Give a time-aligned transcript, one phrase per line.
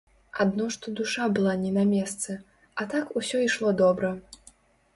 [0.45, 2.39] Адно што душа была не на месцы,
[2.81, 4.15] а так усё ішло добра.